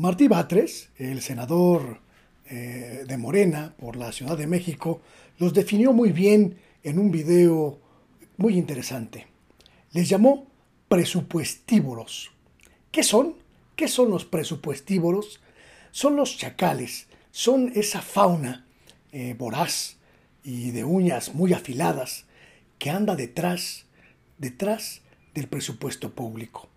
Martí 0.00 0.28
Batres, 0.28 0.88
el 0.96 1.20
senador 1.20 2.00
eh, 2.46 3.04
de 3.06 3.18
Morena 3.18 3.74
por 3.78 3.96
la 3.96 4.12
Ciudad 4.12 4.38
de 4.38 4.46
México, 4.46 5.02
los 5.36 5.52
definió 5.52 5.92
muy 5.92 6.10
bien 6.10 6.56
en 6.82 6.98
un 6.98 7.10
video 7.10 7.78
muy 8.38 8.56
interesante. 8.56 9.26
Les 9.92 10.08
llamó 10.08 10.46
presupuestívoros. 10.88 12.30
¿Qué 12.90 13.02
son? 13.02 13.34
¿Qué 13.76 13.88
son 13.88 14.08
los 14.08 14.24
presupuestívoros? 14.24 15.42
Son 15.90 16.16
los 16.16 16.38
chacales, 16.38 17.06
son 17.30 17.70
esa 17.74 18.00
fauna 18.00 18.64
eh, 19.12 19.34
voraz 19.38 19.98
y 20.42 20.70
de 20.70 20.82
uñas 20.82 21.34
muy 21.34 21.52
afiladas 21.52 22.24
que 22.78 22.88
anda 22.88 23.16
detrás, 23.16 23.84
detrás 24.38 25.02
del 25.34 25.46
presupuesto 25.46 26.14
público. 26.14 26.69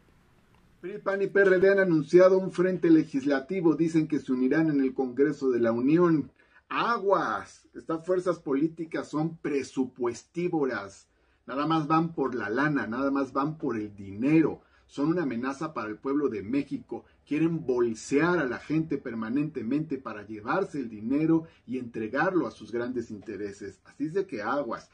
PRI, 0.83 0.97
PAN 0.97 1.21
y 1.21 1.27
PRD 1.27 1.71
han 1.71 1.79
anunciado 1.79 2.37
un 2.37 2.51
frente 2.51 2.89
legislativo. 2.89 3.73
Dicen 3.73 4.05
que 4.05 4.19
se 4.19 4.33
unirán 4.33 4.69
en 4.69 4.81
el 4.81 4.93
Congreso 4.93 5.49
de 5.49 5.61
la 5.61 5.71
Unión. 5.71 6.29
Aguas. 6.67 7.69
Estas 7.73 8.05
fuerzas 8.05 8.39
políticas 8.39 9.07
son 9.07 9.37
presupuestívoras. 9.37 11.07
Nada 11.45 11.67
más 11.67 11.87
van 11.87 12.11
por 12.11 12.35
la 12.35 12.49
lana, 12.49 12.85
nada 12.85 13.11
más 13.11 13.31
van 13.31 13.57
por 13.57 13.77
el 13.77 13.95
dinero. 13.95 14.59
Son 14.85 15.07
una 15.07 15.23
amenaza 15.23 15.73
para 15.73 15.87
el 15.87 15.95
pueblo 15.95 16.27
de 16.27 16.43
México. 16.43 17.05
Quieren 17.25 17.65
bolsear 17.65 18.39
a 18.39 18.45
la 18.45 18.57
gente 18.57 18.97
permanentemente 18.97 19.97
para 19.97 20.27
llevarse 20.27 20.79
el 20.79 20.89
dinero 20.89 21.45
y 21.65 21.77
entregarlo 21.77 22.45
a 22.45 22.51
sus 22.51 22.73
grandes 22.73 23.09
intereses. 23.09 23.79
Así 23.85 24.07
es 24.07 24.13
de 24.13 24.27
que 24.27 24.41
aguas. 24.41 24.89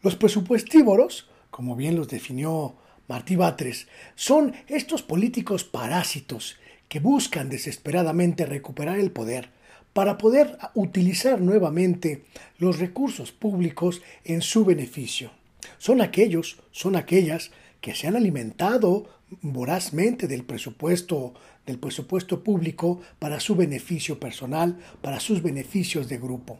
Los 0.00 0.16
presupuestívoros, 0.16 1.28
como 1.50 1.76
bien 1.76 1.96
los 1.96 2.08
definió 2.08 2.76
Martí 3.08 3.36
Batres, 3.36 3.86
son 4.14 4.54
estos 4.68 5.02
políticos 5.02 5.64
parásitos 5.64 6.56
que 6.88 7.00
buscan 7.00 7.48
desesperadamente 7.48 8.46
recuperar 8.46 8.98
el 8.98 9.10
poder 9.10 9.50
para 9.92 10.18
poder 10.18 10.58
utilizar 10.74 11.40
nuevamente 11.40 12.24
los 12.58 12.78
recursos 12.78 13.32
públicos 13.32 14.02
en 14.24 14.42
su 14.42 14.64
beneficio. 14.64 15.30
Son 15.78 16.00
aquellos, 16.00 16.58
son 16.70 16.96
aquellas 16.96 17.50
que 17.80 17.94
se 17.94 18.06
han 18.06 18.16
alimentado 18.16 19.08
vorazmente 19.40 20.28
del 20.28 20.44
presupuesto 20.44 21.34
del 21.66 21.78
presupuesto 21.78 22.44
público 22.44 23.00
para 23.18 23.40
su 23.40 23.56
beneficio 23.56 24.20
personal, 24.20 24.78
para 25.02 25.18
sus 25.18 25.42
beneficios 25.42 26.08
de 26.08 26.18
grupo. 26.18 26.58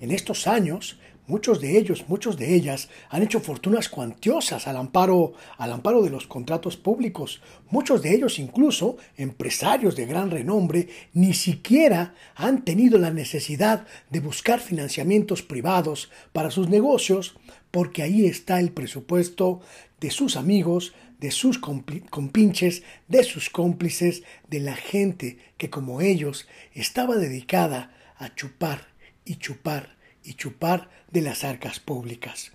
En 0.00 0.10
estos 0.10 0.46
años 0.46 0.98
Muchos 1.28 1.60
de 1.60 1.78
ellos, 1.78 2.06
muchos 2.08 2.36
de 2.36 2.52
ellas 2.52 2.88
han 3.08 3.22
hecho 3.22 3.38
fortunas 3.38 3.88
cuantiosas 3.88 4.66
al 4.66 4.76
amparo, 4.76 5.34
al 5.56 5.70
amparo 5.70 6.02
de 6.02 6.10
los 6.10 6.26
contratos 6.26 6.76
públicos. 6.76 7.40
Muchos 7.70 8.02
de 8.02 8.12
ellos, 8.12 8.40
incluso 8.40 8.96
empresarios 9.16 9.94
de 9.94 10.06
gran 10.06 10.32
renombre, 10.32 10.88
ni 11.12 11.32
siquiera 11.32 12.14
han 12.34 12.64
tenido 12.64 12.98
la 12.98 13.12
necesidad 13.12 13.86
de 14.10 14.18
buscar 14.18 14.58
financiamientos 14.58 15.42
privados 15.42 16.10
para 16.32 16.50
sus 16.50 16.68
negocios, 16.68 17.36
porque 17.70 18.02
ahí 18.02 18.26
está 18.26 18.58
el 18.58 18.72
presupuesto 18.72 19.60
de 20.00 20.10
sus 20.10 20.36
amigos, 20.36 20.92
de 21.20 21.30
sus 21.30 21.60
compinches, 21.60 22.82
de 23.06 23.22
sus 23.22 23.48
cómplices, 23.48 24.24
de 24.48 24.58
la 24.58 24.74
gente 24.74 25.38
que 25.56 25.70
como 25.70 26.00
ellos 26.00 26.48
estaba 26.74 27.14
dedicada 27.14 27.94
a 28.18 28.34
chupar 28.34 28.88
y 29.24 29.36
chupar 29.36 30.01
y 30.24 30.34
chupar 30.34 30.90
de 31.10 31.22
las 31.22 31.44
arcas 31.44 31.80
públicas. 31.80 32.52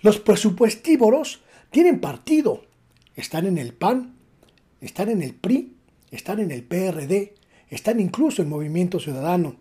Los 0.00 0.18
presupuestívoros 0.18 1.42
tienen 1.70 2.00
partido, 2.00 2.64
están 3.16 3.46
en 3.46 3.58
el 3.58 3.72
PAN, 3.72 4.14
están 4.80 5.08
en 5.08 5.22
el 5.22 5.34
PRI, 5.34 5.76
están 6.10 6.40
en 6.40 6.50
el 6.50 6.62
PRD, 6.62 7.34
están 7.68 8.00
incluso 8.00 8.42
en 8.42 8.48
Movimiento 8.48 9.00
Ciudadano. 9.00 9.56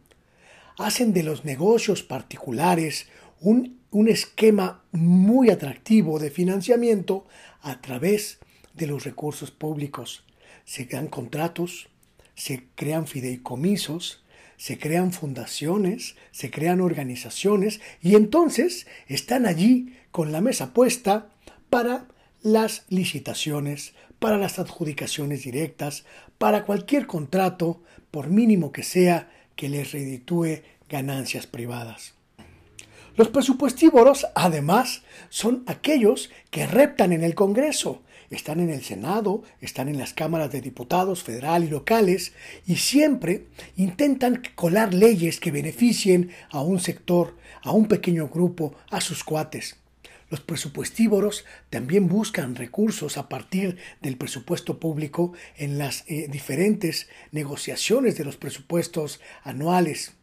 Hacen 0.77 1.13
de 1.13 1.23
los 1.23 1.45
negocios 1.45 2.03
particulares 2.03 3.07
un, 3.39 3.79
un 3.91 4.07
esquema 4.07 4.83
muy 4.91 5.49
atractivo 5.49 6.19
de 6.19 6.29
financiamiento 6.29 7.25
a 7.61 7.81
través 7.81 8.39
de 8.73 8.87
los 8.87 9.03
recursos 9.03 9.51
públicos. 9.51 10.23
Se 10.65 10.85
dan 10.85 11.07
contratos, 11.07 11.89
se 12.35 12.67
crean 12.75 13.07
fideicomisos, 13.07 14.20
se 14.61 14.77
crean 14.77 15.11
fundaciones, 15.11 16.15
se 16.29 16.51
crean 16.51 16.81
organizaciones 16.81 17.81
y 17.99 18.13
entonces 18.13 18.85
están 19.07 19.47
allí 19.47 19.95
con 20.11 20.31
la 20.31 20.39
mesa 20.39 20.71
puesta 20.71 21.29
para 21.71 22.05
las 22.43 22.85
licitaciones, 22.87 23.95
para 24.19 24.37
las 24.37 24.59
adjudicaciones 24.59 25.41
directas, 25.41 26.05
para 26.37 26.63
cualquier 26.63 27.07
contrato, 27.07 27.81
por 28.11 28.29
mínimo 28.29 28.71
que 28.71 28.83
sea, 28.83 29.31
que 29.55 29.67
les 29.67 29.93
reditúe 29.93 30.61
ganancias 30.87 31.47
privadas. 31.47 32.13
Los 33.15 33.29
presupuestívoros, 33.29 34.27
además, 34.35 35.01
son 35.29 35.63
aquellos 35.65 36.29
que 36.51 36.67
reptan 36.67 37.13
en 37.13 37.23
el 37.23 37.33
Congreso, 37.33 38.03
están 38.31 38.59
en 38.61 38.69
el 38.69 38.81
Senado, 38.81 39.43
están 39.59 39.89
en 39.89 39.97
las 39.97 40.13
cámaras 40.13 40.51
de 40.51 40.61
diputados 40.61 41.21
federal 41.21 41.63
y 41.63 41.67
locales 41.67 42.33
y 42.65 42.77
siempre 42.77 43.47
intentan 43.75 44.41
colar 44.55 44.93
leyes 44.93 45.39
que 45.39 45.51
beneficien 45.51 46.31
a 46.49 46.61
un 46.61 46.79
sector, 46.79 47.37
a 47.61 47.71
un 47.71 47.87
pequeño 47.87 48.29
grupo, 48.29 48.73
a 48.89 49.01
sus 49.01 49.23
cuates. 49.23 49.77
Los 50.29 50.39
presupuestívoros 50.39 51.43
también 51.69 52.07
buscan 52.07 52.55
recursos 52.55 53.17
a 53.17 53.27
partir 53.27 53.77
del 54.01 54.15
presupuesto 54.15 54.79
público 54.79 55.33
en 55.57 55.77
las 55.77 56.05
eh, 56.07 56.29
diferentes 56.29 57.09
negociaciones 57.33 58.17
de 58.17 58.23
los 58.23 58.37
presupuestos 58.37 59.19
anuales. 59.43 60.13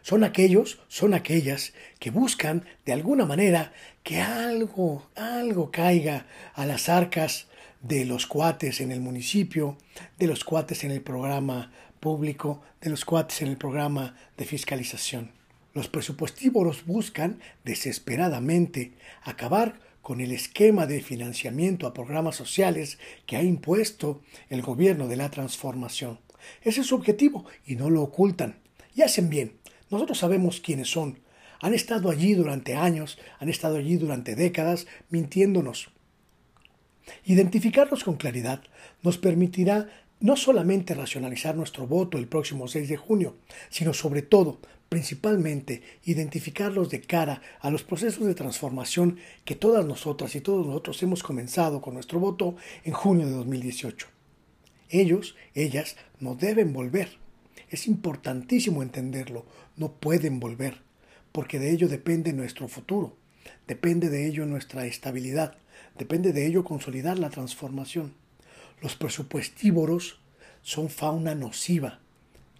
Son 0.00 0.24
aquellos, 0.24 0.80
son 0.88 1.12
aquellas 1.12 1.74
que 1.98 2.10
buscan 2.10 2.64
de 2.86 2.94
alguna 2.94 3.26
manera 3.26 3.74
que 4.02 4.22
algo, 4.22 5.06
algo 5.14 5.70
caiga 5.70 6.26
a 6.54 6.64
las 6.64 6.88
arcas 6.88 7.46
de 7.80 8.04
los 8.04 8.26
cuates 8.26 8.80
en 8.80 8.92
el 8.92 9.00
municipio, 9.00 9.76
de 10.18 10.26
los 10.26 10.44
cuates 10.44 10.84
en 10.84 10.90
el 10.90 11.00
programa 11.00 11.72
público, 12.00 12.62
de 12.80 12.90
los 12.90 13.04
cuates 13.04 13.42
en 13.42 13.48
el 13.48 13.56
programa 13.56 14.16
de 14.36 14.44
fiscalización. 14.44 15.32
Los 15.74 15.88
presupuestívoros 15.88 16.86
buscan 16.86 17.40
desesperadamente 17.64 18.92
acabar 19.22 19.80
con 20.02 20.20
el 20.20 20.32
esquema 20.32 20.86
de 20.86 21.02
financiamiento 21.02 21.86
a 21.86 21.92
programas 21.92 22.34
sociales 22.34 22.98
que 23.26 23.36
ha 23.36 23.42
impuesto 23.42 24.22
el 24.48 24.62
gobierno 24.62 25.06
de 25.06 25.16
la 25.16 25.30
transformación. 25.30 26.18
Ese 26.62 26.80
es 26.80 26.86
su 26.86 26.94
objetivo 26.94 27.44
y 27.66 27.76
no 27.76 27.90
lo 27.90 28.02
ocultan. 28.02 28.58
Y 28.94 29.02
hacen 29.02 29.28
bien. 29.28 29.58
Nosotros 29.90 30.18
sabemos 30.18 30.60
quiénes 30.60 30.90
son. 30.90 31.20
Han 31.60 31.74
estado 31.74 32.10
allí 32.10 32.34
durante 32.34 32.74
años, 32.74 33.18
han 33.38 33.48
estado 33.48 33.76
allí 33.76 33.96
durante 33.96 34.34
décadas 34.34 34.86
mintiéndonos. 35.10 35.90
Identificarlos 37.24 38.04
con 38.04 38.16
claridad 38.16 38.62
nos 39.02 39.18
permitirá 39.18 39.88
no 40.20 40.36
solamente 40.36 40.94
racionalizar 40.94 41.54
nuestro 41.56 41.86
voto 41.86 42.18
el 42.18 42.26
próximo 42.26 42.66
6 42.66 42.88
de 42.88 42.96
junio, 42.96 43.36
sino 43.70 43.94
sobre 43.94 44.22
todo, 44.22 44.58
principalmente, 44.88 45.82
identificarlos 46.04 46.90
de 46.90 47.00
cara 47.00 47.42
a 47.60 47.70
los 47.70 47.84
procesos 47.84 48.26
de 48.26 48.34
transformación 48.34 49.18
que 49.44 49.54
todas 49.54 49.86
nosotras 49.86 50.34
y 50.34 50.40
todos 50.40 50.66
nosotros 50.66 51.02
hemos 51.02 51.22
comenzado 51.22 51.80
con 51.80 51.94
nuestro 51.94 52.18
voto 52.18 52.56
en 52.84 52.92
junio 52.92 53.26
de 53.26 53.32
2018. 53.32 54.08
Ellos, 54.90 55.36
ellas, 55.54 55.96
no 56.18 56.34
deben 56.34 56.72
volver. 56.72 57.18
Es 57.70 57.86
importantísimo 57.86 58.82
entenderlo, 58.82 59.44
no 59.76 59.92
pueden 59.92 60.40
volver, 60.40 60.80
porque 61.32 61.58
de 61.58 61.70
ello 61.70 61.88
depende 61.88 62.32
nuestro 62.32 62.66
futuro, 62.66 63.16
depende 63.66 64.08
de 64.08 64.26
ello 64.26 64.46
nuestra 64.46 64.86
estabilidad, 64.86 65.58
Depende 65.98 66.32
de 66.32 66.46
ello 66.46 66.62
consolidar 66.62 67.18
la 67.18 67.28
transformación. 67.28 68.14
Los 68.80 68.94
presupuestívoros 68.94 70.20
son 70.62 70.88
fauna 70.88 71.34
nociva 71.34 71.98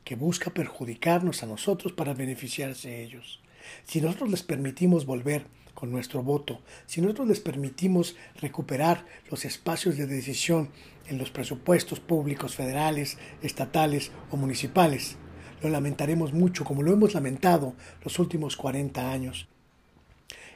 que 0.05 0.17
busca 0.17 0.51
perjudicarnos 0.51 1.43
a 1.43 1.47
nosotros 1.47 1.93
para 1.93 2.15
beneficiarse 2.15 2.89
de 2.89 3.05
ellos. 3.05 3.41
Si 3.85 4.01
nosotros 4.01 4.31
les 4.31 4.43
permitimos 4.43 5.07
volver 5.07 5.47
con 5.75 5.93
nuestro 5.93 6.23
voto, 6.25 6.61
si 6.87 7.01
nosotros 7.01 7.29
les 7.29 7.39
permitimos 7.39 8.17
recuperar 8.41 9.07
los 9.31 9.45
espacios 9.45 9.97
de 9.97 10.07
decisión 10.07 10.71
en 11.07 11.19
los 11.19 11.31
presupuestos 11.31 12.01
públicos 12.01 12.57
federales, 12.57 13.19
estatales 13.43 14.11
o 14.33 14.37
municipales, 14.37 15.17
lo 15.62 15.69
lamentaremos 15.69 16.33
mucho 16.33 16.65
como 16.65 16.83
lo 16.83 16.93
hemos 16.93 17.15
lamentado 17.15 17.75
los 18.03 18.19
últimos 18.19 18.57
40 18.57 19.12
años. 19.12 19.47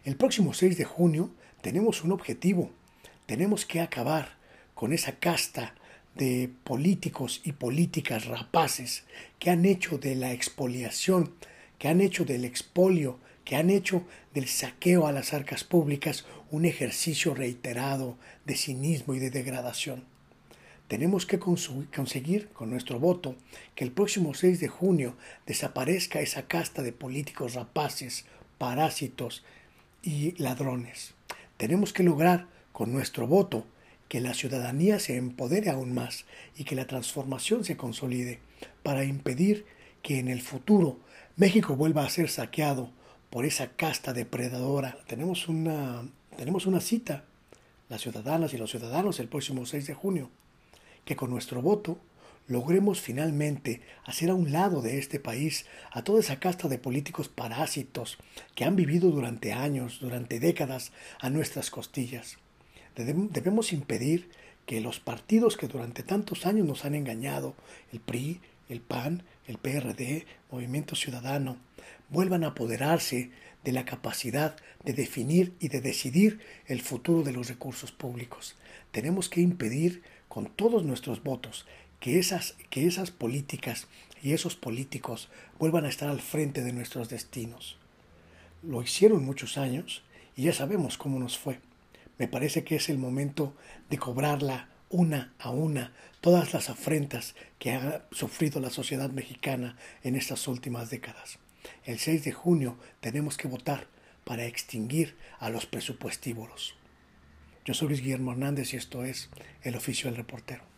El 0.04 0.16
próximo 0.16 0.52
6 0.52 0.76
de 0.76 0.84
junio 0.84 1.30
tenemos 1.62 2.02
un 2.02 2.12
objetivo. 2.12 2.70
Tenemos 3.32 3.64
que 3.64 3.80
acabar 3.80 4.36
con 4.74 4.92
esa 4.92 5.12
casta 5.12 5.74
de 6.14 6.50
políticos 6.64 7.40
y 7.44 7.52
políticas 7.52 8.26
rapaces 8.26 9.04
que 9.38 9.48
han 9.48 9.64
hecho 9.64 9.96
de 9.96 10.16
la 10.16 10.34
expoliación, 10.34 11.32
que 11.78 11.88
han 11.88 12.02
hecho 12.02 12.26
del 12.26 12.44
expolio, 12.44 13.18
que 13.46 13.56
han 13.56 13.70
hecho 13.70 14.02
del 14.34 14.48
saqueo 14.48 15.06
a 15.06 15.12
las 15.12 15.32
arcas 15.32 15.64
públicas 15.64 16.26
un 16.50 16.66
ejercicio 16.66 17.32
reiterado 17.32 18.18
de 18.44 18.54
cinismo 18.54 19.14
y 19.14 19.18
de 19.18 19.30
degradación. 19.30 20.04
Tenemos 20.86 21.24
que 21.24 21.38
conseguir 21.38 22.50
con 22.50 22.68
nuestro 22.68 23.00
voto 23.00 23.34
que 23.74 23.84
el 23.84 23.92
próximo 23.92 24.34
6 24.34 24.60
de 24.60 24.68
junio 24.68 25.16
desaparezca 25.46 26.20
esa 26.20 26.48
casta 26.48 26.82
de 26.82 26.92
políticos 26.92 27.54
rapaces, 27.54 28.26
parásitos 28.58 29.42
y 30.02 30.32
ladrones. 30.32 31.14
Tenemos 31.56 31.94
que 31.94 32.02
lograr 32.02 32.52
con 32.72 32.92
nuestro 32.92 33.26
voto 33.26 33.66
que 34.08 34.20
la 34.20 34.34
ciudadanía 34.34 34.98
se 34.98 35.16
empodere 35.16 35.70
aún 35.70 35.94
más 35.94 36.26
y 36.56 36.64
que 36.64 36.74
la 36.74 36.86
transformación 36.86 37.64
se 37.64 37.76
consolide 37.76 38.40
para 38.82 39.04
impedir 39.04 39.64
que 40.02 40.18
en 40.18 40.28
el 40.28 40.42
futuro 40.42 40.98
México 41.36 41.76
vuelva 41.76 42.04
a 42.04 42.10
ser 42.10 42.28
saqueado 42.28 42.90
por 43.30 43.46
esa 43.46 43.68
casta 43.68 44.12
depredadora. 44.12 44.98
Tenemos 45.06 45.48
una, 45.48 46.06
tenemos 46.36 46.66
una 46.66 46.80
cita, 46.80 47.24
las 47.88 48.02
ciudadanas 48.02 48.52
y 48.52 48.58
los 48.58 48.70
ciudadanos, 48.70 49.20
el 49.20 49.28
próximo 49.28 49.64
6 49.64 49.86
de 49.86 49.94
junio, 49.94 50.30
que 51.04 51.16
con 51.16 51.30
nuestro 51.30 51.62
voto 51.62 51.98
logremos 52.48 53.00
finalmente 53.00 53.80
hacer 54.04 54.30
a 54.30 54.34
un 54.34 54.52
lado 54.52 54.82
de 54.82 54.98
este 54.98 55.20
país 55.20 55.66
a 55.90 56.02
toda 56.02 56.20
esa 56.20 56.38
casta 56.38 56.68
de 56.68 56.78
políticos 56.78 57.28
parásitos 57.28 58.18
que 58.54 58.64
han 58.64 58.76
vivido 58.76 59.10
durante 59.10 59.52
años, 59.52 60.00
durante 60.00 60.40
décadas 60.40 60.92
a 61.20 61.30
nuestras 61.30 61.70
costillas. 61.70 62.36
Debemos 62.96 63.72
impedir 63.72 64.30
que 64.66 64.80
los 64.80 65.00
partidos 65.00 65.56
que 65.56 65.68
durante 65.68 66.02
tantos 66.02 66.46
años 66.46 66.66
nos 66.66 66.84
han 66.84 66.94
engañado, 66.94 67.54
el 67.92 68.00
PRI, 68.00 68.40
el 68.68 68.80
PAN, 68.80 69.24
el 69.46 69.58
PRD, 69.58 70.26
Movimiento 70.50 70.94
Ciudadano, 70.94 71.56
vuelvan 72.10 72.44
a 72.44 72.48
apoderarse 72.48 73.30
de 73.64 73.72
la 73.72 73.84
capacidad 73.84 74.56
de 74.84 74.92
definir 74.92 75.54
y 75.60 75.68
de 75.68 75.80
decidir 75.80 76.40
el 76.66 76.80
futuro 76.80 77.22
de 77.22 77.32
los 77.32 77.48
recursos 77.48 77.92
públicos. 77.92 78.56
Tenemos 78.90 79.28
que 79.28 79.40
impedir 79.40 80.02
con 80.28 80.46
todos 80.46 80.84
nuestros 80.84 81.22
votos 81.22 81.66
que 82.00 82.18
esas, 82.18 82.56
que 82.70 82.86
esas 82.86 83.10
políticas 83.10 83.86
y 84.22 84.32
esos 84.32 84.56
políticos 84.56 85.28
vuelvan 85.58 85.84
a 85.84 85.88
estar 85.88 86.08
al 86.08 86.20
frente 86.20 86.62
de 86.62 86.72
nuestros 86.72 87.08
destinos. 87.08 87.78
Lo 88.62 88.82
hicieron 88.82 89.24
muchos 89.24 89.58
años 89.58 90.02
y 90.36 90.44
ya 90.44 90.52
sabemos 90.52 90.98
cómo 90.98 91.18
nos 91.18 91.38
fue. 91.38 91.60
Me 92.22 92.28
parece 92.28 92.62
que 92.62 92.76
es 92.76 92.88
el 92.88 92.98
momento 92.98 93.56
de 93.90 93.98
cobrarla 93.98 94.68
una 94.90 95.34
a 95.40 95.50
una 95.50 95.92
todas 96.20 96.54
las 96.54 96.70
afrentas 96.70 97.34
que 97.58 97.72
ha 97.72 98.06
sufrido 98.12 98.60
la 98.60 98.70
sociedad 98.70 99.10
mexicana 99.10 99.76
en 100.04 100.14
estas 100.14 100.46
últimas 100.46 100.88
décadas. 100.88 101.40
El 101.84 101.98
6 101.98 102.22
de 102.22 102.30
junio 102.30 102.78
tenemos 103.00 103.36
que 103.36 103.48
votar 103.48 103.88
para 104.22 104.46
extinguir 104.46 105.16
a 105.40 105.50
los 105.50 105.66
presupuestívoros. 105.66 106.76
Yo 107.64 107.74
soy 107.74 107.88
Luis 107.88 108.02
Guillermo 108.02 108.30
Hernández 108.30 108.72
y 108.72 108.76
esto 108.76 109.02
es 109.04 109.28
El 109.64 109.74
Oficio 109.74 110.08
del 110.08 110.16
Reportero. 110.16 110.71